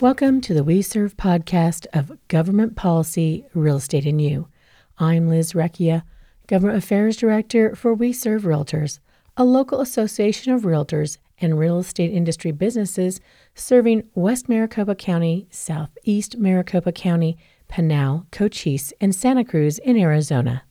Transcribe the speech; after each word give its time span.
Welcome 0.00 0.40
to 0.42 0.54
the 0.54 0.64
WeSERV 0.64 1.12
podcast 1.16 1.86
of 1.92 2.16
Government 2.28 2.74
Policy, 2.74 3.44
Real 3.52 3.76
Estate, 3.76 4.06
and 4.06 4.18
You. 4.18 4.48
I'm 4.96 5.28
Liz 5.28 5.52
Recchia, 5.52 6.04
Government 6.46 6.78
Affairs 6.78 7.18
Director 7.18 7.74
for 7.76 7.94
WeSERV 7.94 8.40
Realtors, 8.40 8.98
a 9.36 9.44
local 9.44 9.82
association 9.82 10.54
of 10.54 10.62
realtors 10.62 11.18
and 11.38 11.58
real 11.58 11.78
estate 11.78 12.14
industry 12.14 12.50
businesses 12.50 13.20
serving 13.54 14.04
West 14.14 14.48
Maricopa 14.48 14.94
County, 14.94 15.48
Southeast 15.50 16.38
Maricopa 16.38 16.92
County, 16.92 17.36
Pinal, 17.68 18.24
Cochise, 18.32 18.94
and 19.02 19.14
Santa 19.14 19.44
Cruz 19.44 19.76
in 19.80 19.98
Arizona. 19.98 20.62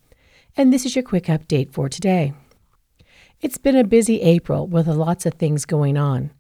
And 0.58 0.74
this 0.74 0.88
is 0.88 0.96
your 0.96 1.04
quick 1.04 1.26
update 1.26 1.72
for 1.72 1.88
today. 1.88 2.34
It's 3.42 3.60
been 3.60 3.76
a 3.76 3.84
busy 3.84 4.22
April 4.22 4.66
with 4.66 4.88
lots 4.88 5.28
of 5.28 5.36
things 5.36 5.66
going 5.66 5.98
on. 5.98 6.32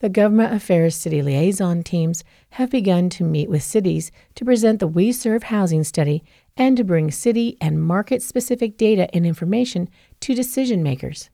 The 0.00 0.08
Government 0.08 0.54
Affairs 0.54 0.94
City 0.94 1.22
Liaison 1.22 1.82
teams 1.82 2.22
have 2.50 2.70
begun 2.70 3.10
to 3.10 3.24
meet 3.24 3.50
with 3.50 3.64
cities 3.64 4.12
to 4.36 4.44
present 4.44 4.78
the 4.78 4.88
WeSERV 4.88 5.42
housing 5.44 5.82
study 5.82 6.22
and 6.56 6.76
to 6.76 6.84
bring 6.84 7.10
city 7.10 7.56
and 7.60 7.82
market 7.82 8.22
specific 8.22 8.76
data 8.76 9.12
and 9.12 9.26
information 9.26 9.88
to 10.20 10.36
decision 10.36 10.84
makers. 10.84 11.30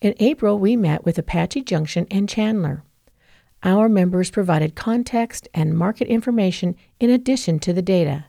In 0.00 0.14
April, 0.20 0.56
we 0.56 0.76
met 0.76 1.04
with 1.04 1.18
Apache 1.18 1.62
Junction 1.62 2.06
and 2.08 2.28
Chandler. 2.28 2.84
Our 3.64 3.88
members 3.88 4.30
provided 4.30 4.76
context 4.76 5.48
and 5.52 5.76
market 5.76 6.06
information 6.06 6.76
in 7.00 7.10
addition 7.10 7.58
to 7.60 7.72
the 7.72 7.82
data. 7.82 8.26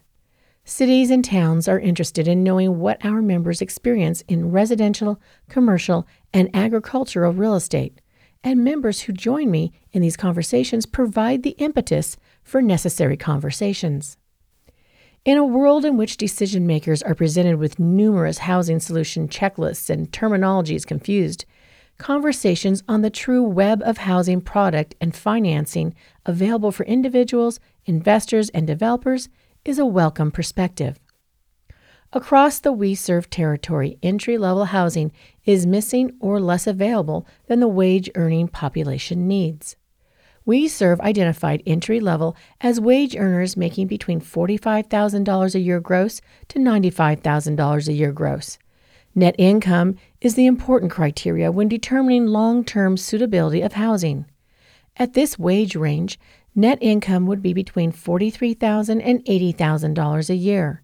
Cities 0.65 1.11
and 1.11 1.23
towns 1.23 1.67
are 1.67 1.79
interested 1.79 2.27
in 2.27 2.43
knowing 2.43 2.79
what 2.79 3.05
our 3.05 3.21
members 3.21 3.61
experience 3.61 4.21
in 4.27 4.51
residential, 4.51 5.21
commercial, 5.49 6.07
and 6.33 6.49
agricultural 6.55 7.31
real 7.31 7.53
estate 7.53 8.01
and 8.43 8.63
members 8.63 9.01
who 9.01 9.13
join 9.13 9.51
me 9.51 9.71
in 9.91 10.01
these 10.01 10.17
conversations 10.17 10.85
provide 10.85 11.43
the 11.43 11.55
impetus 11.57 12.17
for 12.43 12.61
necessary 12.61 13.17
conversations. 13.17 14.17
In 15.25 15.37
a 15.37 15.45
world 15.45 15.83
in 15.83 15.97
which 15.97 16.17
decision 16.17 16.65
makers 16.65 17.03
are 17.03 17.15
presented 17.15 17.57
with 17.57 17.79
numerous 17.79 18.37
housing 18.39 18.79
solution 18.79 19.27
checklists 19.27 19.89
and 19.89 20.09
terminologies 20.11 20.85
confused, 20.85 21.45
conversations 21.97 22.83
on 22.87 23.01
the 23.01 23.09
true 23.09 23.43
web 23.43 23.81
of 23.83 23.97
housing 23.97 24.39
product 24.39 24.95
and 25.01 25.15
financing 25.15 25.93
available 26.25 26.71
for 26.71 26.85
individuals, 26.85 27.59
investors, 27.85 28.49
and 28.49 28.67
developers 28.67 29.27
is 29.65 29.79
a 29.79 29.85
welcome 29.85 30.31
perspective. 30.31 30.99
Across 32.13 32.59
the 32.59 32.73
WeSERV 32.73 33.27
territory, 33.29 33.97
entry 34.01 34.37
level 34.37 34.65
housing 34.65 35.11
is 35.43 35.67
missing 35.67 36.15
or 36.21 36.39
less 36.39 36.65
available 36.65 37.27
than 37.47 37.59
the 37.59 37.67
wage 37.67 38.09
earning 38.15 38.47
population 38.47 39.27
needs. 39.27 39.75
WeSERV 40.47 41.01
identified 41.01 41.61
entry 41.65 41.99
level 41.99 42.37
as 42.61 42.79
wage 42.79 43.13
earners 43.17 43.57
making 43.57 43.87
between 43.87 44.21
$45,000 44.21 45.55
a 45.55 45.59
year 45.59 45.81
gross 45.81 46.21
to 46.47 46.59
$95,000 46.59 47.87
a 47.89 47.93
year 47.93 48.13
gross. 48.13 48.57
Net 49.13 49.35
income 49.37 49.97
is 50.21 50.35
the 50.35 50.45
important 50.45 50.89
criteria 50.89 51.51
when 51.51 51.67
determining 51.67 52.27
long 52.27 52.63
term 52.63 52.95
suitability 52.95 53.59
of 53.61 53.73
housing. 53.73 54.25
At 54.95 55.13
this 55.13 55.37
wage 55.37 55.75
range, 55.75 56.17
net 56.55 56.77
income 56.79 57.25
would 57.25 57.41
be 57.41 57.51
between 57.51 57.91
$43,000 57.91 59.01
and 59.03 59.25
$80,000 59.25 60.29
a 60.29 60.35
year. 60.35 60.83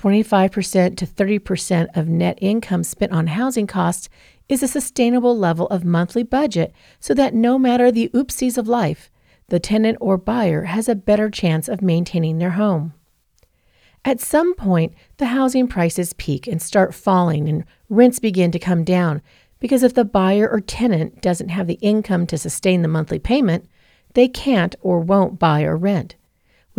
25% 0.00 0.96
to 0.96 1.06
30% 1.06 1.88
of 1.94 2.08
net 2.08 2.38
income 2.40 2.82
spent 2.82 3.12
on 3.12 3.26
housing 3.26 3.66
costs 3.66 4.08
is 4.48 4.62
a 4.62 4.68
sustainable 4.68 5.36
level 5.36 5.66
of 5.66 5.84
monthly 5.84 6.22
budget 6.22 6.72
so 6.98 7.12
that 7.12 7.34
no 7.34 7.58
matter 7.58 7.92
the 7.92 8.08
oopsies 8.14 8.56
of 8.56 8.66
life, 8.66 9.10
the 9.48 9.60
tenant 9.60 9.98
or 10.00 10.16
buyer 10.16 10.64
has 10.64 10.88
a 10.88 10.94
better 10.94 11.28
chance 11.28 11.68
of 11.68 11.82
maintaining 11.82 12.38
their 12.38 12.52
home. 12.52 12.94
At 14.02 14.20
some 14.20 14.54
point, 14.54 14.94
the 15.18 15.26
housing 15.26 15.68
prices 15.68 16.14
peak 16.14 16.46
and 16.46 16.62
start 16.62 16.94
falling, 16.94 17.46
and 17.46 17.64
rents 17.90 18.18
begin 18.18 18.50
to 18.52 18.58
come 18.58 18.84
down 18.84 19.20
because 19.58 19.82
if 19.82 19.92
the 19.92 20.06
buyer 20.06 20.48
or 20.48 20.60
tenant 20.60 21.20
doesn't 21.20 21.50
have 21.50 21.66
the 21.66 21.78
income 21.82 22.26
to 22.28 22.38
sustain 22.38 22.80
the 22.80 22.88
monthly 22.88 23.18
payment, 23.18 23.68
they 24.14 24.28
can't 24.28 24.74
or 24.80 25.00
won't 25.00 25.38
buy 25.38 25.62
or 25.62 25.76
rent. 25.76 26.14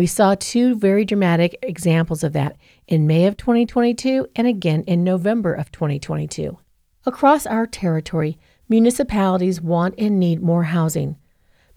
We 0.01 0.07
saw 0.07 0.33
two 0.33 0.73
very 0.73 1.05
dramatic 1.05 1.59
examples 1.61 2.23
of 2.23 2.33
that 2.33 2.57
in 2.87 3.05
May 3.05 3.27
of 3.27 3.37
2022 3.37 4.29
and 4.35 4.47
again 4.47 4.83
in 4.87 5.03
November 5.03 5.53
of 5.53 5.71
2022. 5.71 6.57
Across 7.05 7.45
our 7.45 7.67
territory, 7.67 8.39
municipalities 8.67 9.61
want 9.61 9.93
and 9.99 10.19
need 10.19 10.41
more 10.41 10.63
housing, 10.63 11.17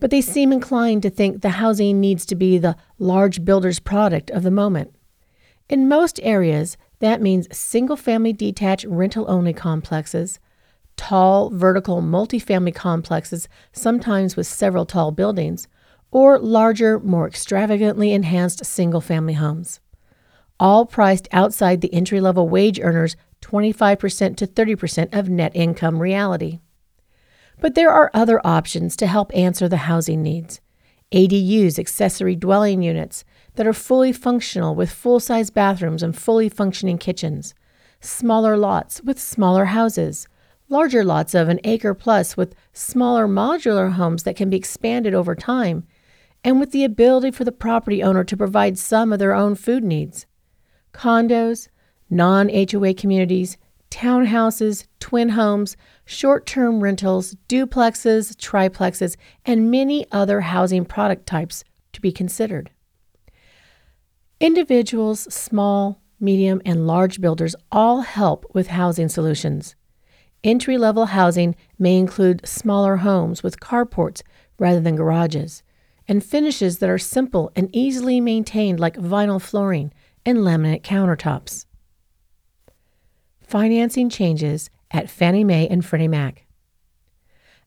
but 0.00 0.10
they 0.10 0.22
seem 0.22 0.54
inclined 0.54 1.02
to 1.02 1.10
think 1.10 1.42
the 1.42 1.60
housing 1.60 2.00
needs 2.00 2.24
to 2.24 2.34
be 2.34 2.56
the 2.56 2.76
large 2.98 3.44
builder's 3.44 3.78
product 3.78 4.30
of 4.30 4.42
the 4.42 4.50
moment. 4.50 4.94
In 5.68 5.86
most 5.86 6.18
areas, 6.22 6.78
that 7.00 7.20
means 7.20 7.54
single 7.54 7.94
family 7.94 8.32
detached 8.32 8.86
rental 8.86 9.26
only 9.28 9.52
complexes, 9.52 10.40
tall 10.96 11.50
vertical 11.50 12.00
multifamily 12.00 12.74
complexes, 12.74 13.50
sometimes 13.74 14.34
with 14.34 14.46
several 14.46 14.86
tall 14.86 15.10
buildings, 15.10 15.68
or 16.14 16.38
larger, 16.38 17.00
more 17.00 17.26
extravagantly 17.26 18.12
enhanced 18.12 18.64
single 18.64 19.00
family 19.00 19.32
homes. 19.32 19.80
All 20.60 20.86
priced 20.86 21.26
outside 21.32 21.80
the 21.80 21.92
entry 21.92 22.20
level 22.20 22.48
wage 22.48 22.78
earners' 22.80 23.16
25% 23.42 24.36
to 24.36 24.46
30% 24.46 25.12
of 25.12 25.28
net 25.28 25.50
income 25.56 26.00
reality. 26.00 26.60
But 27.60 27.74
there 27.74 27.90
are 27.90 28.12
other 28.14 28.40
options 28.46 28.94
to 28.96 29.08
help 29.08 29.34
answer 29.34 29.68
the 29.68 29.88
housing 29.88 30.22
needs. 30.22 30.60
ADUs, 31.10 31.80
accessory 31.80 32.36
dwelling 32.36 32.80
units, 32.80 33.24
that 33.56 33.66
are 33.66 33.72
fully 33.72 34.12
functional 34.12 34.76
with 34.76 34.92
full 34.92 35.18
size 35.18 35.50
bathrooms 35.50 36.02
and 36.02 36.16
fully 36.16 36.48
functioning 36.48 36.96
kitchens. 36.96 37.54
Smaller 38.00 38.56
lots 38.56 39.02
with 39.02 39.20
smaller 39.20 39.64
houses. 39.64 40.28
Larger 40.68 41.04
lots 41.04 41.34
of 41.34 41.48
an 41.48 41.58
acre 41.64 41.92
plus 41.92 42.36
with 42.36 42.54
smaller 42.72 43.26
modular 43.26 43.92
homes 43.94 44.22
that 44.22 44.36
can 44.36 44.48
be 44.48 44.56
expanded 44.56 45.12
over 45.12 45.34
time 45.34 45.84
and 46.44 46.60
with 46.60 46.70
the 46.72 46.84
ability 46.84 47.30
for 47.30 47.44
the 47.44 47.50
property 47.50 48.02
owner 48.02 48.22
to 48.22 48.36
provide 48.36 48.78
some 48.78 49.12
of 49.12 49.18
their 49.18 49.32
own 49.32 49.54
food 49.54 49.82
needs. 49.82 50.26
Condos, 50.92 51.68
non 52.10 52.50
HOA 52.50 52.92
communities, 52.94 53.56
townhouses, 53.90 54.86
twin 55.00 55.30
homes, 55.30 55.76
short 56.04 56.44
term 56.44 56.80
rentals, 56.80 57.34
duplexes, 57.48 58.36
triplexes, 58.36 59.16
and 59.46 59.70
many 59.70 60.06
other 60.12 60.42
housing 60.42 60.84
product 60.84 61.26
types 61.26 61.64
to 61.94 62.00
be 62.00 62.12
considered. 62.12 62.70
Individuals, 64.38 65.32
small, 65.32 66.02
medium, 66.20 66.60
and 66.66 66.86
large 66.86 67.20
builders 67.20 67.56
all 67.72 68.02
help 68.02 68.44
with 68.52 68.66
housing 68.66 69.08
solutions. 69.08 69.74
Entry 70.42 70.76
level 70.76 71.06
housing 71.06 71.56
may 71.78 71.96
include 71.96 72.46
smaller 72.46 72.96
homes 72.96 73.42
with 73.42 73.60
carports 73.60 74.20
rather 74.58 74.80
than 74.80 74.96
garages 74.96 75.62
and 76.06 76.24
finishes 76.24 76.78
that 76.78 76.90
are 76.90 76.98
simple 76.98 77.50
and 77.56 77.68
easily 77.72 78.20
maintained, 78.20 78.78
like 78.78 78.96
vinyl 78.96 79.40
flooring 79.40 79.92
and 80.26 80.38
laminate 80.38 80.82
countertops. 80.82 81.66
Financing 83.42 84.08
changes 84.08 84.70
at 84.90 85.10
Fannie 85.10 85.44
Mae 85.44 85.68
and 85.68 85.84
Freddie 85.84 86.08
Mac. 86.08 86.44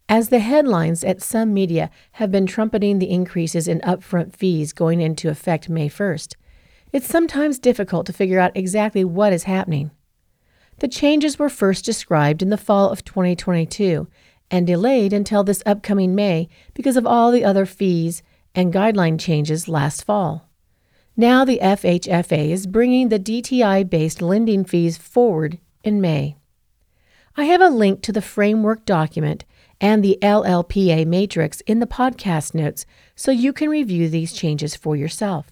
As 0.09 0.29
the 0.29 0.39
headlines 0.39 1.03
at 1.03 1.21
some 1.21 1.53
media 1.53 1.89
have 2.13 2.31
been 2.31 2.45
trumpeting 2.45 2.99
the 2.99 3.09
increases 3.09 3.67
in 3.67 3.81
upfront 3.81 4.33
fees 4.33 4.71
going 4.71 5.01
into 5.01 5.29
effect 5.29 5.67
May 5.67 5.89
1st, 5.89 6.35
it's 6.93 7.07
sometimes 7.07 7.59
difficult 7.59 8.05
to 8.05 8.13
figure 8.13 8.39
out 8.39 8.55
exactly 8.55 9.03
what 9.03 9.33
is 9.33 9.43
happening. 9.43 9.91
The 10.79 10.87
changes 10.87 11.37
were 11.37 11.49
first 11.49 11.83
described 11.83 12.41
in 12.41 12.49
the 12.49 12.57
fall 12.57 12.89
of 12.89 13.03
2022 13.03 14.07
and 14.49 14.65
delayed 14.65 15.11
until 15.11 15.43
this 15.43 15.63
upcoming 15.65 16.15
May 16.15 16.47
because 16.73 16.95
of 16.95 17.05
all 17.05 17.31
the 17.31 17.43
other 17.43 17.65
fees 17.65 18.23
and 18.57 18.73
guideline 18.73 19.19
changes 19.19 19.67
last 19.67 20.03
fall. 20.03 20.49
Now 21.15 21.45
the 21.45 21.59
FHFA 21.61 22.49
is 22.49 22.65
bringing 22.65 23.09
the 23.09 23.19
DTI 23.19 23.87
based 23.87 24.19
lending 24.19 24.65
fees 24.65 24.97
forward 24.97 25.59
in 25.83 26.01
May. 26.01 26.37
I 27.35 27.45
have 27.45 27.61
a 27.61 27.69
link 27.69 28.01
to 28.01 28.11
the 28.11 28.21
framework 28.21 28.83
document 28.83 29.45
and 29.79 30.03
the 30.03 30.17
LLPA 30.23 31.05
matrix 31.05 31.61
in 31.61 31.79
the 31.79 31.85
podcast 31.85 32.55
notes 32.55 32.87
so 33.15 33.29
you 33.29 33.53
can 33.53 33.69
review 33.69 34.09
these 34.09 34.33
changes 34.33 34.75
for 34.75 34.95
yourself. 34.95 35.51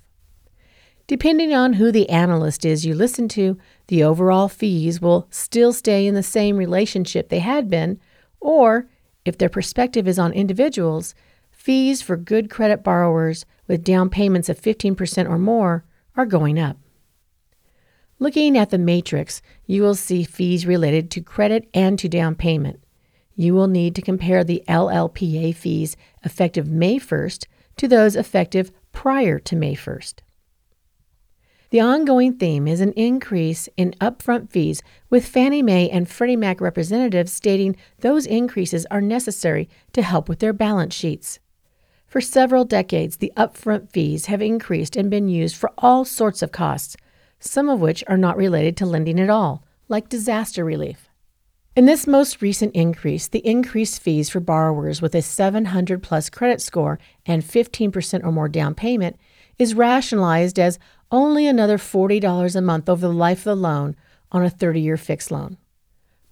Depending 1.05 1.53
on 1.53 1.73
who 1.73 1.91
the 1.91 2.09
analyst 2.09 2.65
is 2.65 2.87
you 2.87 2.95
listen 2.95 3.27
to, 3.29 3.55
the 3.85 4.03
overall 4.03 4.47
fees 4.47 4.99
will 4.99 5.27
still 5.29 5.71
stay 5.71 6.07
in 6.07 6.15
the 6.15 6.23
same 6.23 6.57
relationship 6.57 7.29
they 7.29 7.37
had 7.37 7.69
been, 7.69 7.99
or 8.39 8.89
if 9.25 9.37
their 9.37 9.49
perspective 9.49 10.07
is 10.07 10.17
on 10.17 10.33
individuals, 10.33 11.13
Fees 11.65 11.99
for 11.99 12.15
good 12.15 12.51
credit 12.51 12.83
borrowers 12.83 13.43
with 13.67 13.83
down 13.83 14.07
payments 14.11 14.49
of 14.49 14.61
15% 14.61 15.27
or 15.27 15.39
more 15.39 15.83
are 16.15 16.27
going 16.27 16.59
up. 16.59 16.77
Looking 18.19 18.55
at 18.55 18.69
the 18.69 18.77
matrix, 18.77 19.41
you 19.65 19.81
will 19.81 19.95
see 19.95 20.23
fees 20.23 20.67
related 20.67 21.09
to 21.09 21.21
credit 21.21 21.67
and 21.73 21.97
to 21.97 22.07
down 22.07 22.35
payment. 22.35 22.83
You 23.33 23.55
will 23.55 23.65
need 23.65 23.95
to 23.95 24.03
compare 24.03 24.43
the 24.43 24.63
LLPA 24.67 25.55
fees 25.55 25.97
effective 26.23 26.67
May 26.67 26.99
1st 26.99 27.47
to 27.77 27.87
those 27.87 28.15
effective 28.15 28.71
prior 28.91 29.39
to 29.39 29.55
May 29.55 29.73
1st. 29.75 30.19
The 31.71 31.81
ongoing 31.81 32.37
theme 32.37 32.67
is 32.67 32.79
an 32.79 32.91
increase 32.91 33.67
in 33.75 33.95
upfront 33.99 34.51
fees, 34.51 34.83
with 35.09 35.27
Fannie 35.27 35.63
Mae 35.63 35.89
and 35.89 36.07
Freddie 36.07 36.35
Mac 36.35 36.61
representatives 36.61 37.33
stating 37.33 37.75
those 38.01 38.27
increases 38.27 38.85
are 38.91 39.01
necessary 39.01 39.67
to 39.93 40.03
help 40.03 40.29
with 40.29 40.37
their 40.37 40.53
balance 40.53 40.93
sheets. 40.93 41.39
For 42.07 42.21
several 42.21 42.65
decades, 42.65 43.17
the 43.17 43.33
upfront 43.35 43.89
fees 43.91 44.27
have 44.27 44.41
increased 44.41 44.95
and 44.95 45.09
been 45.09 45.27
used 45.27 45.55
for 45.55 45.71
all 45.77 46.05
sorts 46.05 46.41
of 46.41 46.51
costs, 46.51 46.95
some 47.39 47.69
of 47.69 47.81
which 47.81 48.03
are 48.07 48.17
not 48.17 48.37
related 48.37 48.77
to 48.77 48.85
lending 48.85 49.19
at 49.19 49.29
all, 49.29 49.63
like 49.89 50.09
disaster 50.09 50.63
relief. 50.63 51.09
In 51.75 51.85
this 51.85 52.07
most 52.07 52.41
recent 52.41 52.73
increase, 52.73 53.27
the 53.27 53.45
increased 53.45 54.01
fees 54.01 54.29
for 54.29 54.39
borrowers 54.39 55.01
with 55.01 55.13
a 55.13 55.21
700 55.21 56.01
plus 56.01 56.29
credit 56.29 56.61
score 56.61 56.99
and 57.25 57.43
15% 57.43 58.23
or 58.23 58.31
more 58.31 58.47
down 58.47 58.75
payment 58.75 59.17
is 59.59 59.75
rationalized 59.75 60.57
as 60.57 60.79
only 61.11 61.47
another 61.47 61.77
$40 61.77 62.55
a 62.55 62.61
month 62.61 62.87
over 62.87 63.05
the 63.05 63.13
life 63.13 63.39
of 63.39 63.43
the 63.43 63.55
loan 63.55 63.95
on 64.31 64.43
a 64.45 64.49
30 64.49 64.79
year 64.79 64.95
fixed 64.95 65.31
loan. 65.31 65.57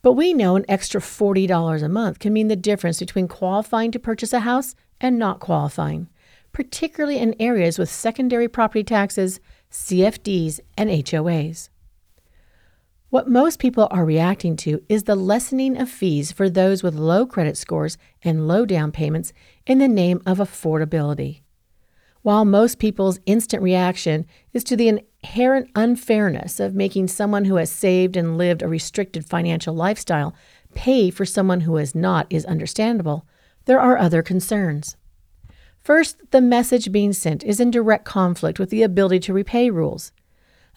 But 0.01 0.13
we 0.13 0.33
know 0.33 0.55
an 0.55 0.65
extra 0.69 1.01
$40 1.01 1.83
a 1.83 1.89
month 1.89 2.19
can 2.19 2.31
mean 2.31 2.47
the 2.47 2.55
difference 2.55 2.99
between 2.99 3.27
qualifying 3.27 3.91
to 3.91 3.99
purchase 3.99 4.31
a 4.31 4.41
house 4.41 4.75
and 5.03 5.19
not 5.19 5.39
qualifying, 5.39 6.09
particularly 6.53 7.19
in 7.19 7.35
areas 7.39 7.77
with 7.77 7.89
secondary 7.89 8.47
property 8.47 8.83
taxes, 8.83 9.39
CFDs, 9.71 10.59
and 10.75 10.89
HOAs. 10.89 11.69
What 13.09 13.29
most 13.29 13.59
people 13.59 13.87
are 13.91 14.05
reacting 14.05 14.55
to 14.57 14.81
is 14.89 15.03
the 15.03 15.15
lessening 15.15 15.77
of 15.79 15.87
fees 15.87 16.31
for 16.31 16.49
those 16.49 16.81
with 16.81 16.95
low 16.95 17.27
credit 17.27 17.57
scores 17.57 17.95
and 18.23 18.47
low 18.47 18.65
down 18.65 18.91
payments 18.91 19.33
in 19.67 19.77
the 19.77 19.87
name 19.87 20.19
of 20.25 20.39
affordability. 20.39 21.41
While 22.23 22.45
most 22.45 22.79
people's 22.79 23.19
instant 23.25 23.61
reaction 23.61 24.25
is 24.53 24.63
to 24.63 24.75
the 24.77 24.87
inherent 24.87 25.69
unfairness 25.75 26.59
of 26.59 26.73
making 26.73 27.09
someone 27.09 27.45
who 27.45 27.57
has 27.57 27.69
saved 27.69 28.15
and 28.15 28.37
lived 28.37 28.63
a 28.63 28.67
restricted 28.67 29.25
financial 29.25 29.75
lifestyle 29.75 30.33
pay 30.73 31.11
for 31.11 31.25
someone 31.25 31.61
who 31.61 31.75
has 31.75 31.93
not 31.93 32.25
is 32.29 32.45
understandable, 32.45 33.27
there 33.65 33.79
are 33.79 33.97
other 33.97 34.21
concerns. 34.21 34.97
First, 35.79 36.31
the 36.31 36.41
message 36.41 36.91
being 36.91 37.11
sent 37.13 37.43
is 37.43 37.59
in 37.59 37.71
direct 37.71 38.05
conflict 38.05 38.57
with 38.57 38.69
the 38.69 38.83
ability 38.83 39.19
to 39.21 39.33
repay 39.33 39.69
rules. 39.69 40.11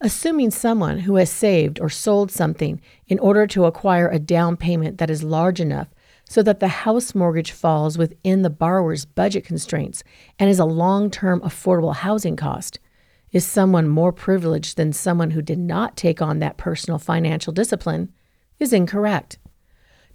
Assuming 0.00 0.50
someone 0.50 1.00
who 1.00 1.16
has 1.16 1.30
saved 1.30 1.80
or 1.80 1.88
sold 1.88 2.30
something 2.30 2.80
in 3.06 3.18
order 3.18 3.46
to 3.46 3.64
acquire 3.64 4.08
a 4.08 4.18
down 4.18 4.56
payment 4.56 4.98
that 4.98 5.08
is 5.08 5.22
large 5.22 5.60
enough 5.60 5.88
so 6.28 6.42
that 6.42 6.60
the 6.60 6.68
house 6.68 7.14
mortgage 7.14 7.52
falls 7.52 7.96
within 7.96 8.42
the 8.42 8.50
borrower's 8.50 9.04
budget 9.04 9.44
constraints 9.44 10.02
and 10.38 10.50
is 10.50 10.58
a 10.58 10.64
long 10.64 11.10
term 11.10 11.40
affordable 11.40 11.94
housing 11.94 12.36
cost. 12.36 12.80
Is 13.32 13.44
someone 13.44 13.88
more 13.88 14.12
privileged 14.12 14.76
than 14.76 14.92
someone 14.92 15.30
who 15.30 15.42
did 15.42 15.58
not 15.58 15.96
take 15.96 16.20
on 16.20 16.40
that 16.40 16.56
personal 16.56 16.98
financial 16.98 17.52
discipline? 17.52 18.12
Is 18.58 18.72
incorrect. 18.72 19.38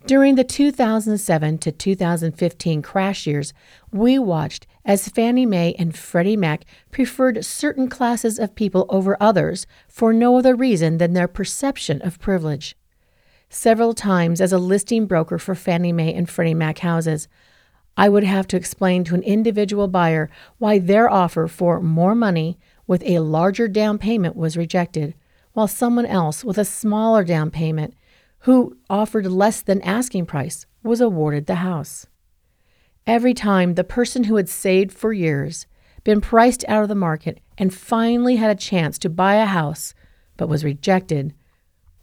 During 0.06 0.36
the 0.36 0.44
2007 0.44 1.58
to 1.60 1.72
2015 1.72 2.82
crash 2.82 3.28
years, 3.28 3.54
we 3.92 4.18
watched 4.18 4.68
as 4.84 5.08
Fannie 5.08 5.46
Mae 5.46 5.76
and 5.78 5.96
Freddie 5.96 6.36
Mac 6.36 6.66
preferred 6.92 7.46
certain 7.46 7.88
classes 7.88 8.40
of 8.40 8.56
people 8.56 8.86
over 8.90 9.16
others 9.20 9.68
for 9.88 10.12
no 10.12 10.38
other 10.38 10.56
reason 10.56 10.98
than 10.98 11.14
their 11.14 11.28
perception 11.28 12.02
of 12.02 12.20
privilege 12.20 12.76
several 13.52 13.94
times 13.94 14.40
as 14.40 14.54
a 14.54 14.58
listing 14.58 15.06
broker 15.06 15.38
for 15.38 15.54
Fannie 15.54 15.92
Mae 15.92 16.14
and 16.14 16.30
Freddie 16.30 16.54
Mac 16.54 16.80
houses. 16.80 17.28
I 17.98 18.08
would 18.08 18.24
have 18.24 18.48
to 18.48 18.58
explain 18.58 19.04
to 19.04 19.16
an 19.16 19.24
individual 19.24 19.90
buyer 19.90 20.30
why 20.58 20.80
their 20.80 21.10
offer 21.10 21.48
for 21.48 21.82
more 21.82 22.16
money 22.16 22.58
with 22.88 23.04
a 23.06 23.20
larger 23.20 23.68
down 23.68 23.98
payment 23.98 24.38
was 24.38 24.58
rejected, 24.58 25.14
while 25.52 25.68
someone 25.68 26.06
else 26.06 26.46
with 26.46 26.58
a 26.58 26.66
smaller 26.66 27.26
down 27.26 27.52
payment 27.52 27.94
who 28.42 28.78
offered 28.90 29.26
less 29.28 29.62
than 29.62 29.82
asking 29.82 30.26
price 30.26 30.66
was 30.84 31.02
awarded 31.02 31.46
the 31.46 31.56
house. 31.56 32.08
Every 33.06 33.34
time 33.34 33.74
the 33.76 33.84
person 33.84 34.26
who 34.26 34.36
had 34.36 34.50
saved 34.50 34.92
for 34.92 35.14
years, 35.14 35.68
been 36.04 36.22
priced 36.22 36.66
out 36.68 36.84
of 36.84 36.90
the 36.90 36.96
market, 36.96 37.40
and 37.58 37.74
finally 37.74 38.38
had 38.38 38.50
a 38.50 38.60
chance 38.60 38.98
to 39.00 39.10
buy 39.10 39.36
a 39.36 39.46
house 39.46 39.94
but 40.38 40.50
was 40.50 40.64
rejected 40.64 41.34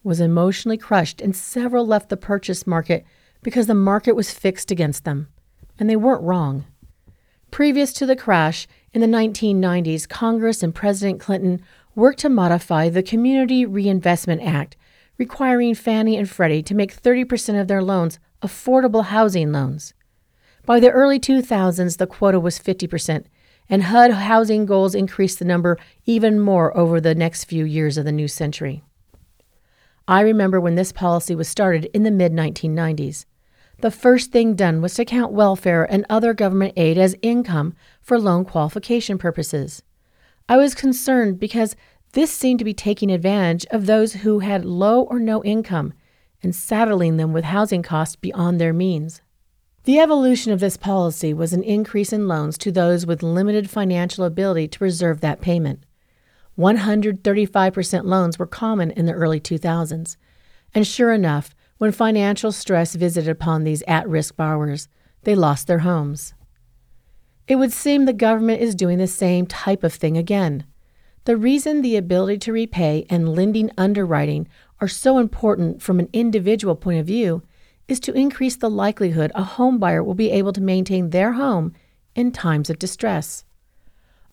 was 0.03 0.21
emotionally 0.21 0.79
crushed, 0.79 1.21
and 1.21 1.35
several 1.37 1.87
left 1.87 2.09
the 2.09 2.17
purchase 2.17 2.67
market 2.67 3.05
because 3.43 3.67
the 3.67 3.75
market 3.75 4.15
was 4.15 4.31
fixed 4.31 4.71
against 4.71 5.05
them. 5.05 5.29
And 5.79 5.89
they 5.89 5.97
weren't 5.97 6.23
wrong. 6.23 6.65
Previous 7.51 7.93
to 7.95 8.07
the 8.07 8.17
crash 8.17 8.67
in 8.93 9.01
the 9.01 9.07
1990s, 9.07 10.09
Congress 10.09 10.63
and 10.63 10.75
President 10.75 11.21
Clinton 11.21 11.63
worked 11.95 12.21
to 12.21 12.29
modify 12.29 12.89
the 12.89 13.03
Community 13.03 13.67
Reinvestment 13.67 14.43
Act, 14.43 14.77
requiring 15.19 15.75
Fannie 15.75 16.17
and 16.17 16.31
Freddie 16.31 16.63
to 16.63 16.75
make 16.75 16.95
30% 16.95 17.61
of 17.61 17.69
their 17.69 17.83
loans 17.83 18.19
affordable 18.43 19.07
housing 19.07 19.53
loans. 19.53 19.93
By 20.65 20.81
the 20.81 20.91
early 20.91 21.19
2000s, 21.19 21.97
the 21.97 22.07
quota 22.07 22.39
was 22.39 22.59
50%, 22.59 23.25
and 23.69 23.85
HUD 23.85 24.13
housing 24.13 24.65
goals 24.65 24.95
increased 24.95 25.39
the 25.39 25.45
number 25.45 25.77
even 26.07 26.39
more 26.39 26.77
over 26.77 27.01
the 27.01 27.15
next 27.15 27.45
few 27.45 27.65
years 27.65 27.99
of 27.99 28.05
the 28.05 28.13
new 28.13 28.29
century. 28.29 28.85
I 30.07 30.21
remember 30.21 30.61
when 30.61 30.75
this 30.75 30.93
policy 30.93 31.35
was 31.35 31.49
started 31.49 31.87
in 31.93 32.03
the 32.03 32.11
mid 32.11 32.33
1990s. 32.33 33.27
The 33.81 33.91
first 33.91 34.33
thing 34.33 34.55
done 34.55 34.81
was 34.81 34.95
to 34.95 35.05
count 35.05 35.33
welfare 35.33 35.85
and 35.85 36.07
other 36.09 36.35
government 36.35 36.75
aid 36.77 36.99
as 36.99 37.15
income 37.23 37.75
for 38.01 38.19
loan 38.19 38.45
qualification 38.45 39.19
purposes. 39.19 39.83
I 40.49 40.57
was 40.57 40.75
concerned 40.75 41.39
because 41.39 41.77
this 42.13 42.33
seemed 42.33 42.59
to 42.59 42.65
be 42.65 42.75
taking 42.75 43.11
advantage 43.11 43.67
of 43.71 43.87
those 43.87 44.15
who 44.15 44.39
had 44.41 44.65
low 44.65 45.03
or 45.03 45.19
no 45.19 45.43
income 45.45 45.93
and 46.43 46.55
saddling 46.55 47.17
them 47.17 47.33
with 47.33 47.45
housing 47.45 47.83
costs 47.83 48.17
beyond 48.17 48.61
their 48.61 48.73
means. 48.73 49.21
The 49.85 49.99
evolution 49.99 50.53
of 50.53 50.61
this 50.61 50.77
policy 50.77 51.33
was 51.33 51.53
an 51.53 51.63
increase 51.63 52.13
in 52.13 52.29
loans 52.29 52.59
to 52.59 52.71
those 52.71 53.07
with 53.07 53.23
limited 53.23 53.71
financial 53.71 54.25
ability 54.25 54.69
to 54.69 54.79
preserve 54.79 55.21
that 55.21 55.41
payment. 55.41 55.85
135% 56.59 58.05
loans 58.05 58.39
were 58.39 58.47
common 58.47 58.91
in 58.91 59.07
the 59.07 59.13
early 59.13 59.41
2000s. 59.41 60.17
And 60.75 60.87
sure 60.87 61.13
enough, 61.13 61.55
when 61.79 61.93
financial 61.93 62.53
stress 62.53 62.97
visited 62.97 63.31
upon 63.31 63.65
these 63.65 63.83
at 63.87 64.09
risk 64.09 64.37
borrowers, 64.37 64.89
they 65.23 65.35
lost 65.35 65.67
their 65.67 65.79
homes. 65.81 66.35
It 67.47 67.57
would 67.57 67.73
seem 67.73 68.05
the 68.05 68.13
government 68.13 68.61
is 68.61 68.75
doing 68.75 68.99
the 68.99 69.07
same 69.07 69.47
type 69.47 69.83
of 69.83 69.95
thing 69.95 70.19
again. 70.19 70.65
The 71.29 71.37
reason 71.37 71.83
the 71.83 71.99
ability 71.99 72.39
to 72.39 72.55
repay 72.55 73.05
and 73.11 73.29
lending 73.29 73.71
underwriting 73.77 74.49
are 74.81 74.89
so 74.89 75.19
important 75.19 75.83
from 75.83 76.01
an 76.01 76.09
individual 76.15 76.75
point 76.75 77.01
of 77.01 77.07
view 77.07 77.43
is 77.87 78.01
to 78.01 78.15
increase 78.15 78.57
the 78.57 78.71
likelihood 78.71 79.31
a 79.35 79.43
homebuyer 79.43 80.03
will 80.03 80.15
be 80.15 80.31
able 80.31 80.55
to 80.55 80.63
maintain 80.63 81.11
their 81.11 81.35
home 81.35 81.75
in 82.15 82.33
times 82.33 82.71
of 82.71 82.79
distress. 82.79 83.45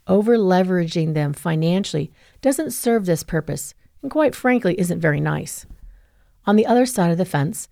Over 0.08 0.38
leveraging 0.38 1.16
them 1.16 1.34
financially 1.34 2.14
doesn't 2.40 2.72
serve 2.72 3.06
this 3.06 3.24
purpose, 3.24 3.74
and 4.02 4.10
quite 4.10 4.34
frankly, 4.34 4.80
isn't 4.80 5.02
very 5.02 5.20
nice. 5.20 5.66
On 6.46 6.56
the 6.56 6.66
other 6.66 6.86
side 6.86 7.12
of 7.12 7.18
the 7.18 7.26
fence, 7.26 7.68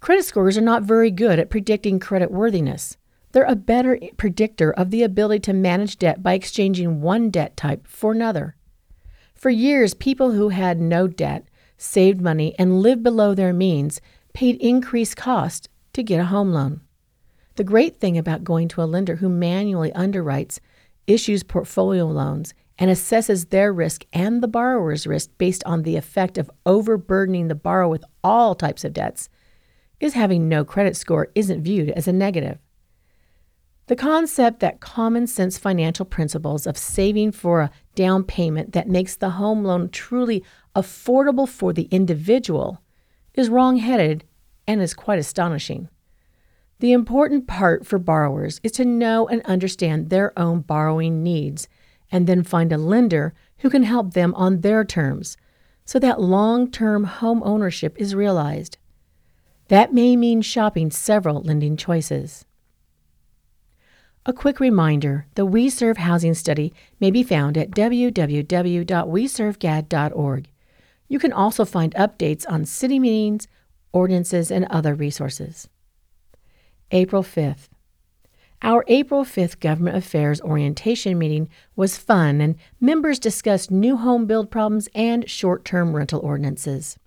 credit 0.00 0.24
scores 0.24 0.58
are 0.58 0.60
not 0.60 0.82
very 0.82 1.12
good 1.12 1.38
at 1.38 1.50
predicting 1.50 2.00
credit 2.00 2.32
worthiness. 2.32 2.96
They're 3.32 3.44
a 3.44 3.56
better 3.56 3.98
predictor 4.16 4.72
of 4.72 4.90
the 4.90 5.02
ability 5.02 5.40
to 5.40 5.52
manage 5.52 5.98
debt 5.98 6.22
by 6.22 6.34
exchanging 6.34 7.00
one 7.00 7.30
debt 7.30 7.56
type 7.56 7.86
for 7.86 8.12
another. 8.12 8.56
For 9.34 9.50
years, 9.50 9.94
people 9.94 10.32
who 10.32 10.48
had 10.48 10.80
no 10.80 11.06
debt, 11.06 11.46
saved 11.76 12.20
money, 12.20 12.54
and 12.58 12.80
lived 12.80 13.02
below 13.02 13.34
their 13.34 13.52
means 13.52 14.00
paid 14.32 14.56
increased 14.56 15.16
cost 15.16 15.68
to 15.92 16.02
get 16.02 16.20
a 16.20 16.26
home 16.26 16.52
loan. 16.52 16.80
The 17.56 17.64
great 17.64 18.00
thing 18.00 18.16
about 18.16 18.44
going 18.44 18.68
to 18.68 18.82
a 18.82 18.84
lender 18.84 19.16
who 19.16 19.28
manually 19.28 19.90
underwrites 19.92 20.58
issues 21.06 21.42
portfolio 21.42 22.06
loans, 22.06 22.54
and 22.78 22.90
assesses 22.90 23.48
their 23.48 23.72
risk 23.72 24.04
and 24.12 24.42
the 24.42 24.48
borrower's 24.48 25.06
risk 25.06 25.30
based 25.38 25.64
on 25.64 25.82
the 25.82 25.96
effect 25.96 26.36
of 26.36 26.50
overburdening 26.66 27.48
the 27.48 27.54
borrower 27.54 27.88
with 27.88 28.04
all 28.22 28.54
types 28.54 28.84
of 28.84 28.92
debts, 28.92 29.28
is 29.98 30.12
having 30.12 30.48
no 30.48 30.64
credit 30.64 30.96
score 30.96 31.28
isn't 31.34 31.62
viewed 31.62 31.90
as 31.90 32.06
a 32.06 32.12
negative. 32.12 32.58
The 33.88 33.96
concept 33.96 34.58
that 34.60 34.80
common 34.80 35.28
sense 35.28 35.58
financial 35.58 36.04
principles 36.04 36.66
of 36.66 36.76
saving 36.76 37.32
for 37.32 37.60
a 37.60 37.70
down 37.94 38.24
payment 38.24 38.72
that 38.72 38.88
makes 38.88 39.14
the 39.14 39.30
home 39.30 39.62
loan 39.64 39.90
truly 39.90 40.42
affordable 40.74 41.48
for 41.48 41.72
the 41.72 41.88
individual 41.92 42.82
is 43.34 43.48
wrong 43.48 43.76
headed 43.76 44.24
and 44.66 44.82
is 44.82 44.92
quite 44.92 45.20
astonishing. 45.20 45.88
The 46.80 46.92
important 46.92 47.46
part 47.46 47.86
for 47.86 47.98
borrowers 47.98 48.60
is 48.64 48.72
to 48.72 48.84
know 48.84 49.28
and 49.28 49.40
understand 49.42 50.10
their 50.10 50.36
own 50.38 50.60
borrowing 50.62 51.22
needs 51.22 51.68
and 52.10 52.26
then 52.26 52.42
find 52.42 52.72
a 52.72 52.78
lender 52.78 53.34
who 53.58 53.70
can 53.70 53.84
help 53.84 54.14
them 54.14 54.34
on 54.34 54.60
their 54.60 54.84
terms 54.84 55.36
so 55.84 56.00
that 56.00 56.20
long 56.20 56.70
term 56.70 57.04
home 57.04 57.40
ownership 57.44 57.96
is 57.98 58.16
realized. 58.16 58.78
That 59.68 59.94
may 59.94 60.16
mean 60.16 60.42
shopping 60.42 60.90
several 60.90 61.40
lending 61.42 61.76
choices. 61.76 62.44
A 64.28 64.32
quick 64.32 64.58
reminder 64.58 65.26
the 65.36 65.46
WeSERV 65.46 65.98
housing 65.98 66.34
study 66.34 66.74
may 66.98 67.12
be 67.12 67.22
found 67.22 67.56
at 67.56 67.70
www.weservegad.org. 67.70 70.48
You 71.06 71.18
can 71.20 71.32
also 71.32 71.64
find 71.64 71.94
updates 71.94 72.44
on 72.48 72.64
city 72.64 72.98
meetings, 72.98 73.46
ordinances, 73.92 74.50
and 74.50 74.64
other 74.64 74.96
resources. 74.96 75.68
April 76.90 77.22
5th. 77.22 77.68
Our 78.62 78.84
April 78.88 79.24
5th 79.24 79.60
Government 79.60 79.96
Affairs 79.96 80.40
Orientation 80.40 81.16
meeting 81.18 81.48
was 81.76 81.96
fun, 81.96 82.40
and 82.40 82.56
members 82.80 83.20
discussed 83.20 83.70
new 83.70 83.96
home 83.96 84.26
build 84.26 84.50
problems 84.50 84.88
and 84.92 85.30
short 85.30 85.64
term 85.64 85.94
rental 85.94 86.18
ordinances. 86.18 86.98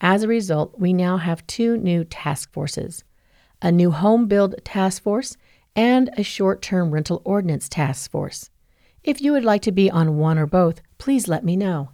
As 0.00 0.22
a 0.22 0.28
result, 0.28 0.78
we 0.78 0.92
now 0.92 1.16
have 1.16 1.44
two 1.48 1.76
new 1.76 2.04
task 2.04 2.52
forces 2.52 3.02
a 3.60 3.72
new 3.72 3.90
home 3.90 4.26
build 4.26 4.54
task 4.64 5.02
force 5.02 5.36
and 5.76 6.10
a 6.16 6.22
short 6.22 6.62
term 6.62 6.90
rental 6.90 7.22
ordinance 7.24 7.68
task 7.68 8.10
force. 8.10 8.50
If 9.02 9.20
you 9.20 9.32
would 9.32 9.44
like 9.44 9.62
to 9.62 9.72
be 9.72 9.90
on 9.90 10.16
one 10.16 10.38
or 10.38 10.46
both, 10.46 10.80
please 10.98 11.28
let 11.28 11.44
me 11.44 11.56
know. 11.56 11.90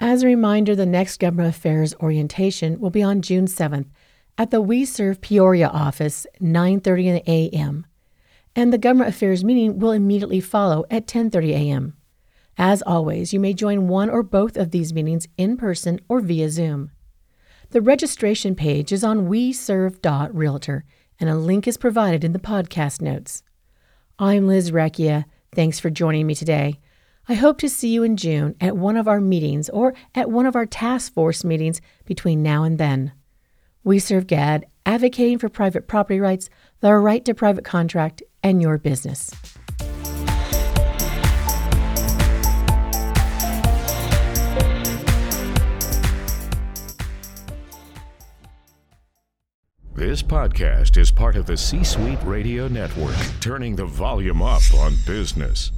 As 0.00 0.22
a 0.22 0.26
reminder, 0.26 0.76
the 0.76 0.86
next 0.86 1.18
Government 1.18 1.48
Affairs 1.48 1.94
orientation 2.00 2.78
will 2.80 2.90
be 2.90 3.02
on 3.02 3.22
June 3.22 3.46
7th 3.46 3.86
at 4.36 4.50
the 4.50 4.62
WeSERV 4.62 5.20
Peoria 5.20 5.68
office, 5.68 6.26
9:30 6.40 7.22
a.m. 7.26 7.86
And 8.56 8.72
the 8.72 8.78
Government 8.78 9.10
Affairs 9.10 9.44
meeting 9.44 9.78
will 9.78 9.92
immediately 9.92 10.40
follow 10.40 10.84
at 10.90 11.06
10:30 11.06 11.50
a.m. 11.50 11.96
As 12.56 12.82
always, 12.82 13.32
you 13.32 13.40
may 13.40 13.52
join 13.52 13.88
one 13.88 14.10
or 14.10 14.22
both 14.22 14.56
of 14.56 14.70
these 14.70 14.92
meetings 14.92 15.26
in 15.36 15.56
person 15.56 16.00
or 16.08 16.20
via 16.20 16.48
Zoom. 16.48 16.90
The 17.70 17.80
registration 17.80 18.54
page 18.54 18.92
is 18.92 19.02
on 19.02 19.28
weserve.realtor 19.28 20.84
and 21.20 21.30
a 21.30 21.36
link 21.36 21.66
is 21.66 21.76
provided 21.76 22.24
in 22.24 22.32
the 22.32 22.38
podcast 22.38 23.00
notes. 23.00 23.42
I'm 24.18 24.46
Liz 24.46 24.70
Recchia. 24.70 25.24
Thanks 25.54 25.80
for 25.80 25.90
joining 25.90 26.26
me 26.26 26.34
today. 26.34 26.80
I 27.28 27.34
hope 27.34 27.58
to 27.58 27.68
see 27.68 27.88
you 27.88 28.02
in 28.02 28.16
June 28.16 28.54
at 28.60 28.76
one 28.76 28.96
of 28.96 29.08
our 29.08 29.20
meetings 29.20 29.68
or 29.70 29.94
at 30.14 30.30
one 30.30 30.46
of 30.46 30.54
our 30.54 30.66
task 30.66 31.12
force 31.14 31.42
meetings 31.44 31.80
between 32.04 32.42
now 32.42 32.64
and 32.64 32.78
then. 32.78 33.12
WeSERV 33.84 34.26
GAD, 34.26 34.66
advocating 34.84 35.38
for 35.38 35.48
private 35.48 35.88
property 35.88 36.20
rights, 36.20 36.50
the 36.80 36.94
right 36.94 37.24
to 37.24 37.34
private 37.34 37.64
contract, 37.64 38.22
and 38.42 38.60
your 38.60 38.78
business. 38.78 39.30
This 49.96 50.24
podcast 50.24 50.96
is 50.96 51.12
part 51.12 51.36
of 51.36 51.46
the 51.46 51.56
C 51.56 51.84
Suite 51.84 52.18
Radio 52.24 52.66
Network, 52.66 53.14
turning 53.38 53.76
the 53.76 53.86
volume 53.86 54.42
up 54.42 54.62
on 54.74 54.96
business. 55.06 55.70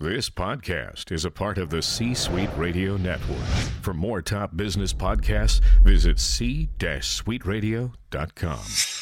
This 0.00 0.28
podcast 0.28 1.12
is 1.12 1.24
a 1.24 1.30
part 1.30 1.56
of 1.56 1.70
the 1.70 1.82
C 1.82 2.14
Suite 2.14 2.50
Radio 2.56 2.96
Network. 2.96 3.46
For 3.80 3.94
more 3.94 4.22
top 4.22 4.56
business 4.56 4.92
podcasts, 4.92 5.60
visit 5.84 6.18
c-suiteradio.com. 6.18 9.01